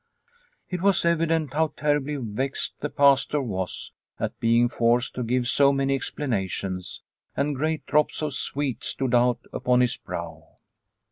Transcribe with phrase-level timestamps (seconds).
[0.67, 5.71] It was evident how terribly vexed the Pastor was at being forced to give so
[5.71, 7.03] many explanations,
[7.37, 10.57] and great drops of sweat stood out upon his brow.